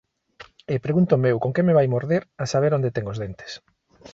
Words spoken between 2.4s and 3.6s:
A saber onde ten os dentes!